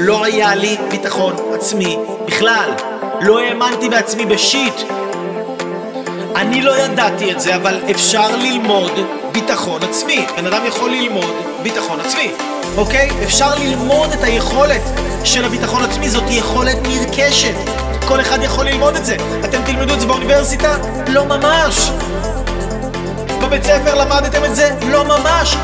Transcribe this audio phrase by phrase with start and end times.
[0.00, 2.70] לא היה לי ביטחון עצמי בכלל.
[3.20, 4.74] לא האמנתי בעצמי בשיט.
[6.36, 8.92] אני לא ידעתי את זה, אבל אפשר ללמוד
[9.32, 10.26] ביטחון עצמי.
[10.36, 11.30] בן אדם יכול ללמוד
[11.62, 12.30] ביטחון עצמי,
[12.76, 13.10] אוקיי?
[13.22, 14.82] אפשר ללמוד את היכולת
[15.24, 17.54] של הביטחון עצמי, זאת יכולת נרכשת.
[18.08, 19.16] כל אחד יכול ללמוד את זה.
[19.44, 20.76] אתם תלמדו את זה באוניברסיטה?
[21.08, 21.90] לא ממש.
[23.42, 24.70] בבית ספר למדתם את זה?
[24.90, 25.56] לא ממש.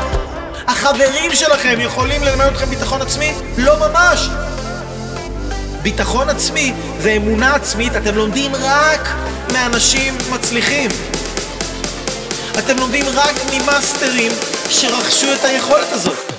[0.67, 3.33] החברים שלכם יכולים ללמד אתכם ביטחון עצמי?
[3.57, 4.29] לא ממש.
[5.81, 9.09] ביטחון עצמי ואמונה עצמית אתם לומדים רק
[9.53, 10.89] מאנשים מצליחים.
[12.59, 14.31] אתם לומדים רק ממאסטרים
[14.69, 16.30] שרכשו את היכולת הזאת.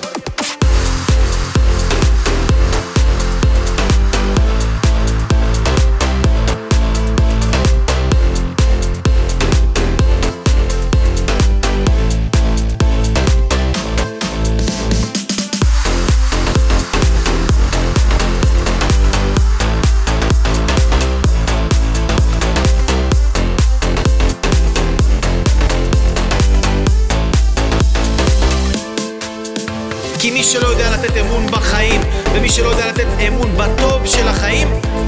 [30.23, 32.01] כי מי שלא יודע לתת אמון בחיים,
[32.33, 34.67] ומי שלא יודע לתת אמון בטוב של החיים,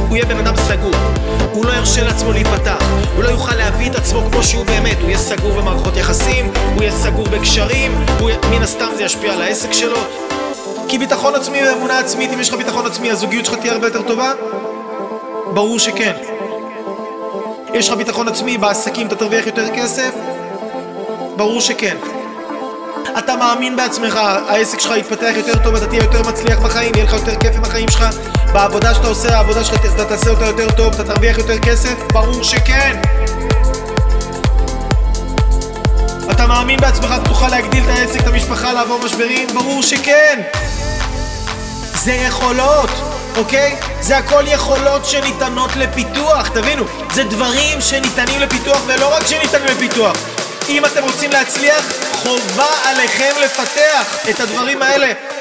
[0.09, 0.95] הוא יהיה בן אדם סגור.
[1.51, 2.83] הוא לא ירשה לעצמו להיפתח,
[3.15, 6.81] הוא לא יוכל להביא את עצמו כמו שהוא באמת, הוא יהיה סגור במערכות יחסים, הוא
[6.83, 8.29] יהיה סגור בקשרים, הוא...
[8.51, 9.99] מן הסתם זה ישפיע על העסק שלו.
[10.87, 14.01] כי ביטחון עצמי ואמונה עצמית, אם יש לך ביטחון עצמי, הזוגיות שלך תהיה הרבה יותר
[14.01, 14.33] טובה?
[15.53, 16.13] ברור שכן.
[17.73, 20.11] יש לך ביטחון עצמי, בעסקים אתה תרוויח יותר כסף?
[21.35, 21.95] ברור שכן.
[23.35, 27.35] מאמין בעצמך, העסק שלך יתפתח יותר טוב, אתה תהיה יותר מצליח בחיים, יהיה לך יותר
[27.35, 28.05] כיף עם החיים שלך,
[28.53, 31.93] בעבודה שאתה עושה, העבודה שלך, אתה תעשה אותה יותר טוב, אתה תרוויח יותר כסף?
[32.13, 33.01] ברור שכן!
[36.31, 39.47] אתה מאמין בעצמך, אתה תוכל להגדיל את העסק, את המשפחה, לעבור משברים?
[39.53, 40.41] ברור שכן!
[41.95, 42.89] זה יכולות,
[43.37, 43.75] אוקיי?
[44.01, 50.34] זה הכל יכולות שניתנות לפיתוח, תבינו, זה דברים שניתנים לפיתוח ולא רק שניתנים לפיתוח.
[50.69, 55.34] אם אתם רוצים להצליח, חובה עליכם לפתח את הדברים האלה.